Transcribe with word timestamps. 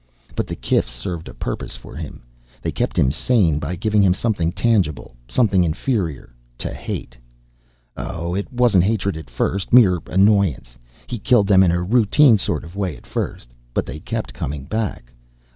But 0.35 0.47
the 0.47 0.55
kifs 0.55 0.91
served 0.91 1.27
a 1.27 1.33
purpose 1.35 1.75
for 1.75 1.95
him. 1.95 2.23
They 2.59 2.71
kept 2.71 2.97
him 2.97 3.11
sane, 3.11 3.59
by 3.59 3.75
giving 3.75 4.01
him 4.01 4.15
something 4.15 4.51
tangible, 4.51 5.15
something 5.27 5.63
inferior, 5.63 6.33
to 6.57 6.73
hate. 6.73 7.15
Oh, 7.95 8.33
it 8.33 8.51
wasn't 8.51 8.83
hatred, 8.85 9.15
at 9.15 9.29
first. 9.29 9.71
Mere 9.71 9.99
annoyance. 10.07 10.75
He 11.05 11.19
killed 11.19 11.45
them 11.45 11.61
in 11.61 11.71
a 11.71 11.83
routine 11.83 12.39
sort 12.39 12.63
of 12.63 12.75
way 12.75 12.97
at 12.97 13.05
first. 13.05 13.49
But 13.75 13.85
they 13.85 13.99
kept 13.99 14.33
coming 14.33 14.63
back. 14.63 15.13